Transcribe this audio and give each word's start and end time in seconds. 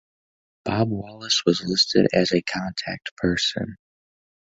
Bob 0.65 0.89
Wallace 0.89 1.43
was 1.45 1.61
listed 1.63 2.07
as 2.11 2.31
a 2.31 2.41
contact 2.41 3.15
person. 3.17 3.77